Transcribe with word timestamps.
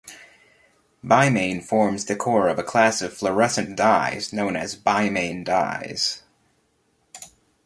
Bimane 1.03 1.61
forms 1.63 2.05
the 2.05 2.15
core 2.15 2.47
of 2.47 2.57
a 2.57 2.63
class 2.63 3.03
of 3.03 3.13
fluorescent 3.15 3.77
dyes 3.77 4.33
known 4.33 4.55
as 4.55 4.75
bimane 4.75 5.43
dyes. 5.43 6.23